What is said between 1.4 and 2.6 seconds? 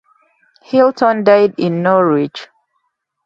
in Norwich.